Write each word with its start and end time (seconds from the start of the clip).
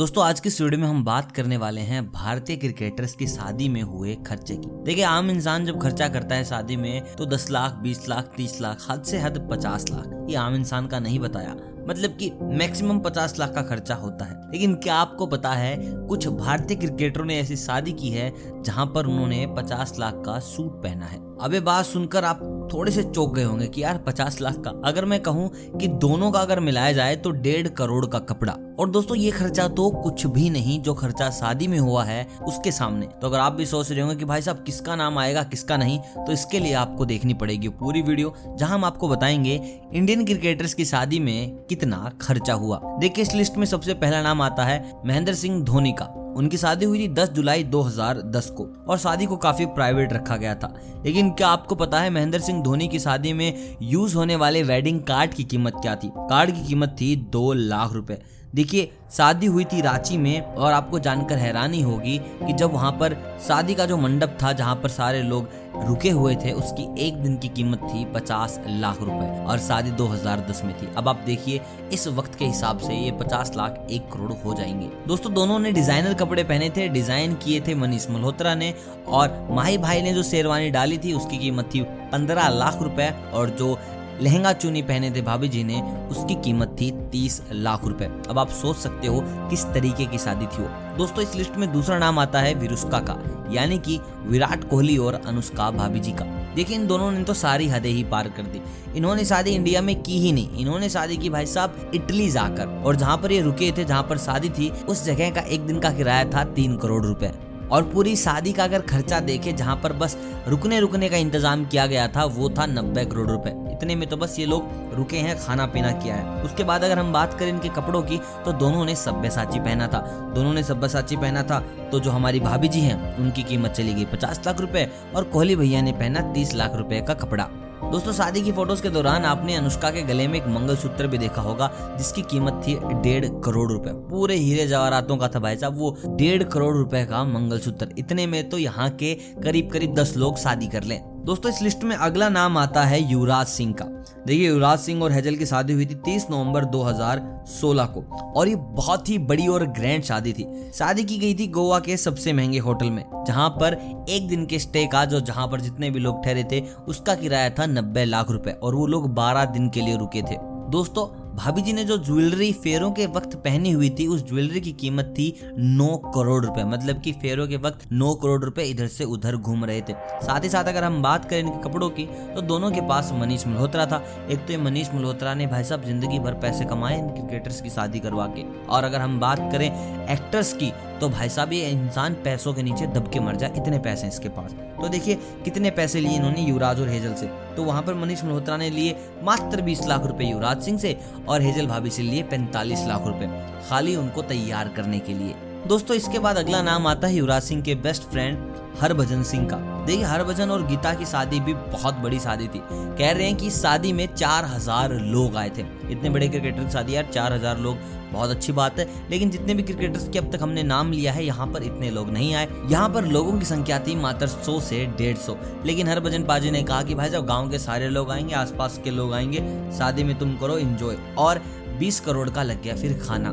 दोस्तों, 0.00 0.24
आज 0.24 0.40
की 0.40 0.48
इस 0.48 0.60
वीडियो 0.60 0.80
में 0.80 0.88
हम 0.88 1.04
बात 1.04 1.32
करने 1.32 1.56
वाले 1.56 1.80
हैं 1.80 2.12
भारतीय 2.12 2.56
क्रिकेटर्स 2.56 3.12
की 3.12 3.26
शादी 3.26 3.68
में 3.68 3.82
हुए 3.82 4.14
खर्चे 4.14 4.56
की। 4.56 4.68
देखिए, 4.84 5.04
आम 5.04 5.30
इंसान 5.30 5.64
जब 5.64 5.82
खर्चा 5.82 6.08
करता 6.08 6.34
है 6.34 6.44
शादी 6.44 6.76
में 6.76 7.14
तो 7.14 7.26
10 7.26 7.50
लाख 7.50 7.74
20 7.82 8.08
लाख 8.08 8.32
30 8.36 8.60
लाख, 8.60 8.86
हद 8.90 9.02
से 9.02 9.18
हद 9.18 9.48
50 9.50 9.90
लाख। 9.90 10.26
ये 10.30 10.36
आम 10.36 10.54
इंसान 10.54 10.86
का 10.86 11.00
नहीं 11.00 11.18
बताया। 11.18 11.56
मतलब 11.88 12.10
कि 12.10 12.32
मैक्सिमम 12.42 12.98
50 12.98 13.38
लाख 13.38 13.54
का 13.54 13.62
खर्चा 13.62 13.94
होता 13.94 14.24
है। 14.24 14.50
लेकिन 14.52 14.74
क्या 14.74 14.94
आपको 14.94 15.26
पता 15.26 15.50
है, 15.50 15.76
कुछ 16.06 16.28
भारतीय 16.28 16.76
क्रिकेटरों 16.76 17.24
ने 17.24 17.38
ऐसी 17.38 17.56
शादी 17.56 17.92
की 17.92 18.08
है 18.08 18.62
जहाँ 18.62 18.86
पर 18.86 19.06
उन्होंने 19.06 19.46
50 19.46 19.98
लाख 19.98 20.22
का 20.26 20.38
सूट 20.38 20.82
पहना 20.82 21.06
है। 21.06 21.18
अब 21.18 21.50
ये 21.54 21.60
बात 21.60 21.84
सुनकर 21.84 22.24
आप 22.24 22.59
थोड़े 22.72 22.92
से 22.92 23.02
चौक 23.02 23.34
गए 23.34 23.42
होंगे 23.42 23.66
कि 23.66 23.82
यार 23.82 23.98
पचास 23.98 24.40
लाख 24.40 24.56
का। 24.56 24.70
अगर 24.84 25.04
मैं 25.04 25.20
कहूँ 25.20 25.50
कि 25.78 25.88
दोनों 25.88 26.30
का 26.30 26.38
अगर 26.38 26.60
मिलाया 26.60 26.92
जाए 26.92 27.16
तो 27.16 27.30
डेढ़ 27.30 27.68
करोड़ 27.68 28.04
का 28.06 28.18
कपड़ा। 28.18 28.56
और 28.80 28.90
दोस्तों, 28.90 29.16
ये 29.16 29.30
खर्चा 29.30 29.66
तो 29.68 29.88
कुछ 29.92 30.26
भी 30.26 30.48
नहीं, 30.50 30.80
जो 30.80 30.94
खर्चा 30.94 31.28
शादी 31.30 31.66
में 31.66 31.78
हुआ 31.78 32.04
है, 32.04 32.26
उसके 32.46 32.72
सामने। 32.72 33.06
तो 33.22 33.26
अगर 33.26 33.38
आप 33.38 33.52
भी 33.52 33.66
सोच 33.66 33.90
रहे 33.90 34.00
होंगे 34.00 34.16
कि 34.16 34.24
भाई 34.24 34.42
साहब, 34.42 34.62
किसका 34.62 34.96
नाम 34.96 35.18
आएगा, 35.18 35.42
किसका 35.42 35.76
नहीं 35.76 35.98
तो 35.98 36.32
इसके 36.32 36.58
लिए 36.58 36.74
आपको 36.74 37.04
देखनी 37.04 37.34
पड़ेगी 37.34 37.68
पूरी 37.68 38.02
वीडियो, 38.02 38.34
जहाँ 38.56 38.74
हम 38.74 38.84
आपको 38.84 39.08
बताएँगे 39.08 39.60
इंडियन 39.92 40.24
क्रिकेटर्स 40.24 40.74
की 40.74 40.84
शादी 40.84 41.18
में 41.18 41.56
कितना 41.68 42.10
खर्चा 42.20 42.54
हुआ। 42.54 42.80
देखिए, 43.00 43.24
इस 43.24 43.34
लिस्ट 43.34 43.56
में 43.56 43.66
सबसे 43.66 43.94
पहला 43.94 44.22
नाम 44.22 44.42
आता 44.42 44.64
है 44.64 44.92
महेंद्र 45.06 45.34
सिंह 45.34 45.62
धोनी 45.64 45.92
का। 45.92 46.14
उनकी 46.36 46.56
शादी 46.56 46.84
हुई 46.84 46.98
थी 46.98 47.08
10 47.08 47.28
जुलाई 47.28 47.64
2010 47.64 48.50
को, 48.50 48.84
और 48.88 48.98
शादी 48.98 49.26
को 49.26 49.36
काफ़ी 49.36 49.66
प्राइवेट 49.66 50.12
रखा 50.12 50.36
गया 50.36 50.54
था। 50.54 50.74
लेकिन 51.06 51.30
क्या 51.30 51.48
आपको 51.48 51.74
पता 51.74 52.00
है 52.00 52.10
महेंद्र 52.10 52.40
सिंह 52.40 52.62
धोनी 52.62 52.88
की 52.88 52.98
शादी 52.98 53.32
में 53.32 53.76
यूज़ 53.82 54.16
होने 54.16 54.36
वाले 54.36 54.62
वेडिंग 54.62 55.00
कार्ड 55.00 55.34
की 55.34 55.44
कीमत 55.44 55.72
क्या 55.82 55.94
थी? 55.94 56.10
कार्ड 56.16 56.50
की 56.50 56.66
कीमत 56.66 56.96
थी 57.00 57.16
दो 57.16 57.52
लाख 57.52 57.92
रुपए। 57.92 58.22
देखिए, 58.54 58.90
शादी 59.12 59.46
हुई 59.46 59.64
थी 59.64 59.80
रांची 59.80 60.16
में, 60.16 60.40
और 60.54 60.72
आपको 60.72 60.98
जानकर 60.98 61.36
हैरानी 61.36 61.82
होगी 61.82 62.18
कि 62.18 62.52
जब 62.52 62.72
वहाँ 62.72 62.92
पर 62.92 63.38
शादी 63.48 63.74
का 63.74 63.86
जो 63.86 63.96
मंडप 63.96 64.38
था, 64.42 64.52
जहाँ 64.52 64.76
पर 64.76 64.88
सारे 64.88 65.22
लोग 65.22 65.48
रुके 65.76 66.10
हुए 66.10 66.34
थे, 66.36 66.52
उसकी 66.52 66.82
एक 66.98 67.16
दिन 67.16 67.36
की 67.36 67.48
कीमत 67.48 67.80
थी 67.84 68.04
पचास 68.04 68.58
लाख 68.68 69.00
रुपए 69.00 69.44
और 69.44 69.58
शादी 69.58 69.90
2010 69.90 70.64
में 70.64 70.74
थी। 70.82 70.88
अब 70.96 71.08
आप 71.08 71.22
देखिए, 71.26 71.60
इस 71.92 72.06
वक्त 72.08 72.34
के 72.34 72.44
हिसाब 72.44 72.78
से 72.78 72.94
ये 72.94 73.12
पचास 73.12 73.52
लाख 73.56 73.86
एक 73.90 74.10
करोड़ 74.12 74.32
हो 74.32 74.54
जाएँगे। 74.54 74.90
दोस्तों, 75.06 75.32
दोनों 75.34 75.58
ने 75.58 75.72
डिज़ाइनर 75.72 76.14
कपड़े 76.14 76.44
पहने 76.44 76.70
थे, 76.70 76.88
डिज़ाइन 76.88 77.34
किए 77.34 77.60
थे 77.60 77.74
मनीष 77.74 78.10
मल्होत्रा 78.10 78.54
ने 78.54 78.74
और 79.08 79.48
माही 79.50 79.78
भाई 79.78 80.02
ने 80.02 80.12
जो 80.14 80.22
शेरवानी 80.22 80.70
डाली 80.70 80.98
थी, 80.98 81.12
उसकी 81.12 81.38
कीमत 81.38 81.70
थी 81.74 81.82
पंद्रह 82.12 82.48
लाख 82.48 82.82
रुपए 82.82 83.12
और 83.34 83.50
जो 83.50 83.78
लहंगा 84.22 84.52
चुनी 84.52 84.82
पहने 84.82 85.10
थे 85.10 85.22
भाभी 85.22 85.48
जी 85.48 85.62
ने, 85.64 85.80
उसकी 86.10 86.34
कीमत 86.34 86.76
थी 86.80 86.90
तीस 87.12 87.42
लाख 87.52 87.84
रुपए। 87.84 88.04
अब 88.04 88.38
आप 88.38 88.48
सोच 88.48 88.76
सकते 88.76 89.06
हो 89.06 89.22
किस 89.50 89.64
तरीके 89.64 90.06
की 90.06 90.18
शादी 90.18 90.46
थी 90.46 90.62
वो। 90.62 90.68
दोस्तों, 90.98 91.22
इस 91.22 91.34
लिस्ट 91.34 91.56
में 91.56 91.72
दूसरा 91.72 91.98
नाम 91.98 92.18
आता 92.18 92.40
है 92.40 92.54
विरुस्का 92.54 92.98
का, 93.00 93.16
यानी 93.52 93.78
कि 93.78 93.98
विराट 94.26 94.68
कोहली 94.70 94.96
और 94.96 95.20
अनुष्का 95.26 95.70
भाभी 95.70 96.00
जी 96.00 96.12
का। 96.12 96.24
देखिए, 96.54 96.76
इन 96.76 96.86
दोनों 96.86 97.10
ने 97.10 97.24
तो 97.24 97.34
सारी 97.34 97.68
हदें 97.68 97.90
ही 97.90 98.04
पार 98.04 98.28
कर 98.28 98.42
दी। 98.42 98.60
इन्होंने 98.96 99.24
शादी 99.24 99.50
इंडिया 99.50 99.82
में 99.82 100.02
की 100.02 100.18
ही 100.18 100.32
नहीं। 100.32 100.58
इन्होंने 100.58 100.88
शादी 100.88 101.16
की 101.16 101.30
भाई 101.30 101.46
साहब 101.46 101.90
इटली 101.94 102.30
जाकर, 102.30 102.82
और 102.86 102.96
जहाँ 102.96 103.16
पर 103.16 103.32
ये 103.32 103.40
रुके 103.40 103.72
थे, 103.72 103.84
जहाँ 103.84 104.02
पर 104.02 104.18
शादी 104.18 104.48
थी, 104.48 104.70
उस 104.70 105.04
जगह 105.04 105.30
का 105.30 105.40
एक 105.40 105.60
दिन 105.60 105.80
का 105.80 105.90
किराया 105.90 106.24
था 106.24 106.44
तीन 106.44 106.76
करोड़ 106.76 107.04
रुपए। 107.06 107.32
और 107.72 107.82
पूरी 107.84 108.14
शादी 108.16 108.52
का 108.52 108.64
अगर 108.64 108.80
खर्चा 108.82 109.20
देखे 109.22 109.52
जहाँ 109.52 109.76
पर 109.76 109.92
बस 109.94 110.16
रुकने 110.48 110.80
रुकने 110.80 111.08
का 111.08 111.16
इंतज़ाम 111.16 111.64
किया 111.64 111.86
गया 111.86 112.06
था, 112.08 112.24
वो 112.24 112.50
था 112.50 112.66
नब्बे 112.66 113.04
करोड़ 113.04 113.28
रुपए। 113.30 113.50
इतने 113.72 113.94
में 113.94 114.08
तो 114.08 114.16
बस 114.16 114.38
ये 114.38 114.46
लोग 114.46 114.94
रुके 114.94 115.16
हैं 115.18 115.38
खाना 115.38 115.66
पीना 115.66 115.90
किया 115.92 116.14
है। 116.14 116.42
उसके 116.44 116.64
बाद 116.64 116.84
अगर 116.84 116.98
हम 116.98 117.12
बात 117.12 117.38
करें 117.38 117.48
इनके 117.48 117.68
कपड़ों 117.70 118.02
की 118.02 118.18
तो 118.44 118.52
दोनों 118.54 118.84
ने 118.84 118.94
सब्यसाची 118.96 119.60
पहना 119.60 119.86
था। 119.88 120.00
दोनों 120.34 120.52
ने 120.52 120.62
सब्यसाची 120.64 121.16
पहना 121.16 121.42
था 121.42 121.58
तो 121.92 122.00
जो 122.00 122.10
हमारी 122.10 122.40
भाभी 122.40 122.68
जी 122.68 122.80
हैं, 122.80 123.16
उनकी 123.18 123.42
कीमत 123.42 123.70
चली 123.70 123.94
गई 123.94 124.04
पचास 124.06 124.40
लाख 124.46 124.60
रुपए 124.60 124.88
और 125.16 125.24
कोहली 125.24 125.56
भैया 125.56 125.82
ने 125.82 125.92
पहना 125.94 126.20
तीस 126.32 126.54
लाख 126.54 126.74
रुपए 126.74 127.00
का 127.00 127.14
कपड़ा। 127.16 127.48
दोस्तों, 127.82 128.12
शादी 128.12 128.40
की 128.42 128.52
फ़ोटोज़ 128.52 128.82
के 128.82 128.90
दौरान 128.90 129.24
आपने 129.24 129.54
अनुष्का 129.54 129.90
के 129.90 130.02
गले 130.02 130.26
में 130.28 130.38
एक 130.38 130.46
मंगलसूत्र 130.46 131.06
भी 131.06 131.18
देखा 131.18 131.42
होगा, 131.42 131.70
जिसकी 131.98 132.22
कीमत 132.22 132.60
थी 132.66 132.74
डेढ़ 133.02 133.24
करोड़ 133.44 133.70
रुपए। 133.72 133.90
पूरे 134.10 134.34
हीरे 134.34 134.66
जवाहरातों 134.66 135.16
का 135.16 135.28
था 135.28 135.38
भाई 135.38 135.56
साहब, 135.56 135.78
वो 135.78 135.96
डेढ़ 136.08 136.42
करोड़ 136.42 136.76
रुपए 136.76 137.04
का 137.04 137.24
मंगलसूत्र। 137.24 137.88
इतने 137.98 138.26
में 138.26 138.48
तो 138.48 138.58
यहाँ 138.58 138.90
के 138.90 139.14
करीब 139.42 139.70
करीब 139.70 139.94
दस 139.94 140.16
लोग 140.16 140.38
शादी 140.38 140.66
कर 140.66 140.82
लें। 140.82 141.00
दोस्तों, 141.20 141.50
इस 141.52 141.60
लिस्ट 141.62 141.82
में 141.84 141.94
अगला 141.96 142.28
नाम 142.28 142.56
आता 142.58 142.82
है 142.82 143.00
युवराज 143.02 143.46
सिंह 143.46 143.72
का। 143.72 143.84
देखिए, 144.26 144.48
युवराज 144.48 144.78
सिंह 144.78 145.02
और 145.02 145.12
हेजल 145.12 145.34
की 145.36 145.46
शादी 145.46 145.72
हुई 145.72 145.86
थी 145.86 145.94
30 145.94 146.26
नवंबर 146.30 146.64
2016 146.64 147.86
को, 147.86 148.02
और 148.36 148.48
ये 148.48 148.54
बहुत 148.56 149.08
ही 149.08 149.18
बड़ी 149.18 149.46
और 149.48 149.66
ग्रैंड 149.68 150.04
शादी 150.04 150.32
थी। 150.32 150.46
शादी 150.74 151.04
की 151.04 151.18
गई 151.18 151.34
थी 151.34 151.46
गोवा 151.48 151.78
के 151.78 151.96
सबसे 151.96 152.32
महँगे 152.32 152.58
होटल 152.58 152.90
में, 152.90 153.04
जहाँ 153.26 153.48
पर 153.50 153.78
एक 154.08 154.28
दिन 154.28 154.46
के 154.46 154.58
स्टे 154.58 154.86
का 154.86 155.04
जो 155.04 155.20
जहाँ 155.20 155.46
पर 155.48 155.60
जितने 155.60 155.90
भी 155.90 156.00
लोग 156.00 156.24
ठहरे 156.24 156.44
थे, 156.52 156.60
उसका 156.88 157.14
किराया 157.14 157.50
था 157.50 157.66
नब्बे 157.66 158.04
लाख 158.04 158.30
रुपए, 158.30 158.50
और 158.52 158.74
वो 158.74 158.86
लोग 158.86 159.14
बारह 159.14 159.44
दिन 159.44 159.68
के 159.68 159.80
लिए 159.80 159.96
रुके 159.96 160.22
थे। 160.22 160.36
दोस्तों 160.70 161.06
भाभी 161.30 161.62
जी 161.62 161.72
ने 161.72 161.82
जो 161.84 161.96
ज्वेलरी 161.98 162.52
फेरों 162.54 162.90
के 162.90 163.04
वक्त 163.08 163.34
पहनी 163.36 163.70
हुई 163.70 163.88
थी, 163.90 164.06
उस 164.06 164.26
ज्वेलरी 164.28 164.60
की 164.60 164.72
कीमत 164.72 165.14
थी 165.18 165.34
नौ 165.58 165.96
करोड़ 166.06 166.44
रुपए। 166.44 166.64
मतलब 166.66 167.00
कि 167.00 167.12
फेरों 167.12 167.46
के 167.48 167.56
वक्त 167.58 167.86
नौ 167.92 168.12
करोड़ 168.14 168.42
रुपए 168.44 168.64
इधर 168.64 168.86
से 168.88 169.04
उधर 169.06 169.36
घूम 169.36 169.64
रहे 169.64 169.80
थे। 169.80 169.92
साथ 170.22 170.44
ही 170.44 170.48
साथ 170.48 170.64
अगर 170.64 170.84
हम 170.84 171.00
बात 171.02 171.24
करें 171.24 171.40
इनके 171.40 171.62
कपड़ों 171.62 171.88
की 171.90 172.06
तो 172.34 172.42
दोनों 172.42 172.70
के 172.70 172.80
पास 172.88 173.10
मनीष 173.14 173.46
मल्होत्रा 173.46 173.86
था। 173.86 174.02
एक 174.30 174.46
तो 174.46 174.52
ये 174.52 174.58
मनीष 174.58 174.92
मल्होत्रा 174.94 175.34
ने 175.34 175.46
भाई 175.46 175.64
साहब 175.64 175.84
ज़िंदगी 175.84 176.18
भर 176.18 176.34
पैसे 176.40 176.64
कमाए 176.64 176.98
इन 176.98 177.08
क्रिकेटर्स 177.10 177.60
की 177.60 177.70
शादी 177.70 178.00
करवा 178.00 178.26
के। 178.28 178.44
और 178.66 178.84
अगर 178.84 179.00
हम 179.00 179.18
बात 179.20 179.48
करें 179.52 179.68
एक्टर्स 180.08 180.52
की 180.52 180.72
तो 181.00 181.08
भाई 181.08 181.28
साहब, 181.28 181.52
ये 181.52 181.68
इंसान 181.68 182.14
पैसों 182.24 182.52
के 182.54 182.62
नीचे 182.62 182.86
दब 182.86 183.10
के 183.12 183.20
मर 183.20 183.36
जाए, 183.36 183.52
इतने 183.56 183.78
पैसे 183.78 184.08
इसके 184.08 184.28
पास। 184.28 184.52
तो 184.80 184.88
देखिए, 184.88 185.14
कितने 185.44 185.70
पैसे 185.70 186.00
लिए 186.00 186.16
इन्होंने 186.16 186.40
युवराज 186.40 186.80
और 186.80 186.88
हेजल 186.88 187.14
से। 187.14 187.26
तो 187.56 187.64
वहाँ 187.64 187.82
पर 187.82 187.94
मनीष 187.94 188.24
मल्होत्रा 188.24 188.56
ने 188.56 188.70
लिए 188.70 188.96
मात्र 189.22 189.62
बीस 189.62 189.86
लाख 189.86 190.06
रुपए 190.06 190.24
युवराज 190.24 190.62
सिंह 190.62 190.78
से 190.78 190.96
और 191.28 191.42
हेजल 191.42 191.66
भाभी 191.66 191.90
से 191.90 192.02
लिए 192.02 192.22
पैंतालीस 192.22 192.84
लाख 192.88 193.06
रुपए, 193.06 193.28
खाली 193.68 193.96
उनको 193.96 194.22
तैयार 194.24 194.68
करने 194.68 194.98
के 194.98 195.14
लिए। 195.14 195.34
दोस्तों, 195.68 195.96
इसके 195.96 196.18
बाद 196.18 196.36
अगला 196.36 196.62
नाम 196.62 196.86
आता 196.86 197.06
है 197.06 197.14
युवराज 197.14 197.42
सिंह 197.42 197.62
के 197.62 197.74
बेस्ट 197.76 198.02
फ्रेंड 198.02 198.38
हरभजन 198.78 199.22
सिंह 199.22 199.48
का। 199.48 199.56
देखिए, 199.86 200.04
हरभजन 200.04 200.50
और 200.50 200.66
गीता 200.66 200.92
की 200.94 201.04
शादी 201.04 201.40
भी 201.40 201.54
बहुत 201.54 201.94
बड़ी 201.94 202.18
शादी 202.20 202.48
थी। 202.48 202.60
कह 202.98 203.10
रहे 203.10 203.26
हैं 203.26 203.36
कि 203.36 203.50
शादी 203.50 203.92
में 203.92 204.06
चार 204.14 204.44
हज़ार 204.44 204.92
लोग 204.92 205.36
आए 205.36 205.50
थे। 205.50 205.64
इतने 205.90 206.10
बड़े 206.10 206.28
क्रिकेटर 206.28 206.64
की 206.64 206.70
शादी 206.70 206.96
यार 206.96 207.08
चार 207.12 207.32
हज़ार 207.32 207.58
लोग, 207.58 207.76
बहुत 208.12 208.30
अच्छी 208.30 208.52
बात 208.52 208.78
है। 208.78 208.86
लेकिन 209.10 209.30
जितने 209.30 209.54
भी 209.54 209.62
क्रिकेटर्स 209.62 210.08
के 210.08 210.18
अब 210.18 210.30
तक 210.32 210.42
हमने 210.42 210.62
नाम 210.62 210.92
लिया 210.92 211.12
है, 211.12 211.24
यहाँ 211.24 211.46
पर 211.46 211.62
इतने 211.62 211.90
लोग 211.90 212.10
नहीं 212.10 212.34
आए। 212.34 212.48
यहाँ 212.70 212.88
पर 212.88 213.04
लोगों 213.04 213.38
की 213.38 213.44
संख्या 213.44 213.78
थी 213.78 213.96
मात्र 213.96 214.26
सौ 214.26 214.58
से 214.60 214.84
डेढ़ 214.98 215.16
सौ। 215.16 215.36
लेकिन 215.66 215.88
हरभजन 215.88 216.24
पाजी 216.24 216.50
ने 216.50 216.62
कहा 216.62 216.82
कि, 216.82 216.94
भाई 216.94 217.10
जब 217.10 217.26
गाँव 217.26 217.50
के 217.50 217.58
सारे 217.58 217.88
लोग 217.88 218.10
आएँगे, 218.10 218.34
आसपास 218.34 218.80
के 218.84 218.90
लोग 218.90 219.12
आएँगे। 219.12 219.38
शादी 219.78 220.04
में 220.04 220.18
तुम 220.18 220.36
करो 220.36 220.58
इंजॉय 220.58 220.96
और 221.18 221.42
20 221.80 222.00
करोड़ 222.00 222.30
का 222.30 222.42
लग 222.42 222.62
गया 222.62 222.74
फिर 222.76 222.98
खाना। 223.04 223.30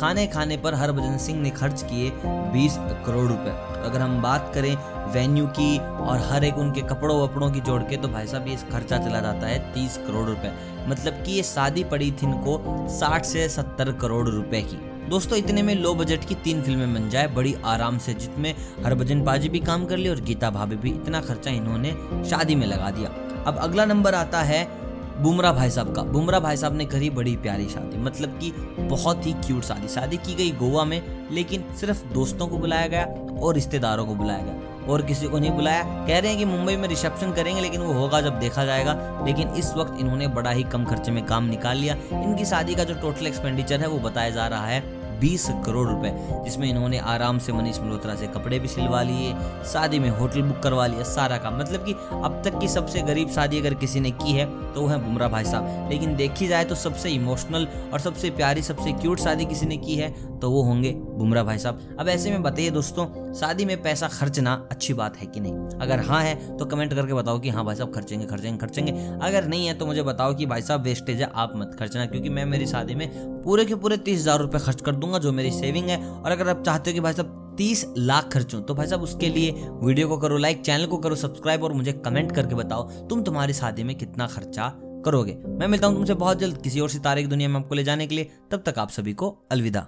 खाने 0.00 0.26
खाने 0.26 0.56
पर 0.56 0.74
हरभजन 0.74 1.16
सिंह 1.18 1.40
ने 1.40 1.50
खर्च 1.50 1.82
किए 1.82 2.10
20 2.52 2.76
करोड़ 3.06 3.28
रुपए। 3.28 3.50
अगर 3.84 4.00
हम 4.00 4.22
बात 4.22 4.50
करें 4.54 4.74
वेन्यू 5.12 5.46
की 5.46 5.78
और 5.78 6.18
हर 6.18 6.44
एक 6.44 6.58
उनके 6.58 6.80
कपड़ों 6.80 7.20
वपड़ों 7.22 7.50
की 7.50 7.60
जोड़ 7.60 7.82
के 7.82 7.96
तो 7.96 8.08
भाई 8.08 8.26
साहब 8.26 8.48
ये 8.48 8.56
खर्चा 8.72 8.98
चला 8.98 9.20
जाता 9.20 9.46
है 9.46 9.58
30 9.74 9.96
करोड़ 9.96 10.28
रुपए। 10.28 10.52
मतलब 10.88 11.12
कि 11.12 11.32
ये 11.32 11.42
शादी 11.42 11.84
पड़ी 11.84 12.10
थी 12.12 12.26
इनको 12.26 12.58
60 13.00 13.24
से 13.24 13.48
70 13.48 13.92
करोड़ 13.92 14.28
रुपए 14.28 14.62
की। 14.62 14.76
दोस्तों, 15.08 15.38
इतने 15.38 15.62
में 15.62 15.74
लो 15.74 15.94
बजट 15.94 16.24
की 16.24 16.34
तीन 16.34 16.62
फ़िल्में 16.62 16.94
बन 16.94 17.10
जाए, 17.10 17.26
बड़ी 17.26 17.54
आराम 17.64 17.98
से 17.98 18.14
जिसमें 18.14 18.54
हरभजन 18.84 19.24
पाजी 19.24 19.48
भी 19.48 19.60
काम 19.60 19.84
कर 19.84 19.96
लिया 19.96 20.12
और 20.12 20.20
गीता 20.20 20.50
भाभी 20.50 20.76
भी, 20.76 20.90
इतना 20.90 21.20
खर्चा 21.20 21.50
इन्होंने 21.50 21.90
शादी 22.30 22.54
में 22.54 22.66
लगा 22.66 22.90
दिया। 22.90 23.10
अब 23.46 23.58
अगला 23.58 23.84
नंबर 23.84 24.14
आता 24.14 24.42
है 24.42 24.79
बुमराह 25.20 25.52
भाई 25.52 25.70
साहब 25.70 25.94
का। 25.94 26.02
बुमराह 26.02 26.40
भाई 26.40 26.56
साहब 26.56 26.76
ने 26.76 26.84
करी 26.84 27.10
बड़ी 27.10 27.36
प्यारी 27.36 27.68
शादी। 27.68 27.96
मतलब 27.96 28.28
कि 28.28 28.50
बहुत 28.80 29.26
ही 29.26 29.32
क्यूट 29.32 29.62
शादी। 29.62 29.88
शादी 29.88 30.16
की 30.16 30.34
गई 30.34 30.50
गोवा 30.50 30.84
में, 30.84 31.28
लेकिन 31.32 31.64
सिर्फ़ 31.80 32.06
दोस्तों 32.06 32.46
को 32.46 32.58
बुलाया 32.58 32.86
गया 32.86 33.04
और 33.40 33.54
रिश्तेदारों 33.54 34.06
को 34.06 34.14
बुलाया 34.14 34.42
गया। 34.42 34.86
और 34.92 35.02
किसी 35.02 35.26
को 35.26 35.38
नहीं 35.38 35.50
बुलाया। 35.50 35.82
कह 35.82 36.18
रहे 36.18 36.28
हैं 36.30 36.38
कि 36.38 36.44
मुंबई 36.44 36.76
में 36.76 36.88
रिसेप्शन 36.88 37.32
करेंगे, 37.32 37.60
लेकिन 37.60 37.80
वो 37.80 37.92
होगा 37.92 38.20
जब 38.20 38.40
देखा 38.40 38.64
जाएगा। 38.64 39.22
लेकिन 39.26 39.48
इस 39.48 39.74
वक्त 39.74 40.00
इन्होंने 40.00 40.28
बड़ा 40.28 40.50
ही 40.50 40.62
कम 40.62 40.84
खर्चे 40.84 41.10
में 41.10 41.26
काम 41.26 41.44
निकाल 41.44 41.76
लिया। 41.76 41.94
इनकी 41.94 42.44
शादी 42.44 42.74
का 42.74 42.84
जो 42.84 42.94
टोटल 42.94 43.26
एक्सपेंडिचर 43.26 43.80
है, 43.80 43.88
वो 43.88 43.98
बताया 43.98 44.30
जा 44.30 44.46
रहा 44.46 44.66
है 44.66 44.99
बीस 45.20 45.46
करोड़ 45.66 45.88
रुपए, 45.88 46.12
जिसमें 46.44 46.68
इन्होंने 46.68 46.98
आराम 47.08 47.38
से 47.38 47.52
मनीष 47.52 47.78
मल्होत्रा 47.80 48.14
से 48.14 48.26
कपड़े 48.28 48.58
भी 48.58 48.68
सिलवा 48.68 49.02
लिए, 49.02 49.32
शादी 49.72 49.98
में 49.98 50.08
होटल 50.10 50.42
बुक 50.42 50.60
करवा 50.62 50.86
लिया, 50.86 51.02
सारा 51.04 51.36
काम। 51.38 51.58
मतलब 51.58 51.84
कि 51.84 51.92
अब 52.14 52.40
तक 52.44 52.58
की 52.58 52.68
सबसे 52.68 53.02
गरीब 53.02 53.30
शादी 53.30 53.58
अगर 53.58 53.74
किसी 53.74 54.00
ने 54.00 54.10
की 54.12 54.32
है 54.32 54.46
तो 54.72 54.80
वो 54.80 54.86
है 54.88 54.98
बुमराह 55.04 55.28
भाई 55.28 55.44
साहब। 55.44 55.88
लेकिन 55.90 56.14
देखी 56.16 56.46
जाए 56.48 56.64
तो 56.64 56.74
सबसे 56.76 57.10
इमोशनल 57.10 57.66
और 57.92 58.00
सबसे 58.00 58.30
प्यारी, 58.30 58.62
सबसे 58.62 58.92
क्यूट 58.92 59.20
शादी 59.20 59.44
किसी 59.44 59.66
ने 59.66 59.76
की 59.76 59.94
है 59.94 60.10
तो 60.40 60.50
वो 60.50 60.62
होंगे 60.62 60.90
बुमराह 60.90 61.44
भाई 61.44 61.58
साहब। 61.58 61.96
अब 62.00 62.08
ऐसे 62.08 62.30
में 62.30 62.42
बताइए 62.42 62.70
दोस्तों, 62.70 63.32
शादी 63.34 63.64
में 63.64 63.82
पैसा 63.82 64.08
खर्चना 64.08 64.54
अच्छी 64.70 64.94
बात 64.94 65.16
है 65.16 65.26
कि 65.26 65.40
नहीं? 65.40 65.52
अगर 65.80 66.00
हाँ 66.00 66.22
है 66.22 66.56
तो 66.58 66.64
कमेंट 66.64 66.94
करके 66.94 67.14
बताओ 67.14 67.38
कि 67.38 67.48
हाँ 67.48 67.64
भाई 67.64 67.76
साहब, 67.76 67.94
खर्चेंगे 67.94 68.26
खर्चेंगे 68.26 68.58
खर्चेंगे। 68.58 68.92
अगर 69.22 69.46
नहीं 69.46 69.66
है 69.66 69.74
तो 69.74 69.86
मुझे 69.86 70.02
बताओ 70.02 70.34
कि 70.34 70.46
भाई 70.46 70.62
साहब 70.62 70.82
वेस्टेज 70.82 71.20
है, 71.20 71.30
आप 71.34 71.52
मत 71.56 71.76
खर्चना, 71.78 72.06
क्योंकि 72.06 72.28
मैं 72.28 72.44
मेरी 72.46 72.66
शादी 72.66 72.94
में 72.94 73.39
पूरे 73.42 73.64
के 73.64 73.74
पूरे 73.74 73.96
तीस 73.98 74.18
हज़ार 74.20 74.40
रुपए 74.40 74.58
खर्च 74.58 74.80
कर 74.80 74.94
दूँगा, 74.94 75.18
जो 75.18 75.32
मेरी 75.32 75.50
सेविंग 75.52 75.88
है। 75.88 75.98
और 76.10 76.30
अगर 76.30 76.48
आप 76.48 76.62
चाहते 76.64 76.90
हो 76.90 76.94
कि 76.94 77.00
भाई 77.00 77.12
साहब 77.12 77.36
तीस 77.58 77.84
लाख 77.98 78.28
खर्चो 78.32 78.60
तो 78.60 78.74
भाई 78.74 78.86
साहब 78.86 79.02
उसके 79.02 79.28
लिए 79.28 79.50
वीडियो 79.82 80.08
को 80.08 80.16
करो 80.18 80.36
लाइक 80.38 80.60
चैनल 80.60 80.86
को 80.86 80.96
करो 80.98 81.14
सब्सक्राइब 81.16 81.64
और 81.64 81.72
मुझे 81.72 81.92
कमेंट 81.94 82.32
करके 82.32 82.54
बताओ, 82.54 82.88
तुम 83.08 83.22
तुम्हारी 83.22 83.52
शादी 83.52 83.84
में 83.84 83.96
कितना 83.96 84.26
खर्चा 84.26 84.72
करोगे। 85.04 85.36
मैं 85.48 85.68
मिलता 85.68 85.86
हूँ 85.86 85.96
तुमसे 85.96 86.14
बहुत 86.16 86.38
जल्द 86.38 86.62
किसी 86.62 86.80
और 86.80 86.88
सितारे 86.88 87.22
की 87.22 87.28
दुनिया 87.28 87.48
में 87.48 87.60
आपको 87.60 87.74
ले 87.74 87.84
जाने 87.84 88.06
के 88.06 88.14
लिए। 88.14 88.30
तब 88.50 88.62
तक 88.66 88.78
आप 88.78 88.90
सभी 88.90 89.12
को 89.14 89.36
अलविदा। 89.52 89.86